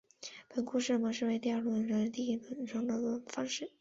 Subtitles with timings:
[0.49, 3.69] 本作故事模式的第二轮则是能够用与第一轮不同的路线来游玩的方式。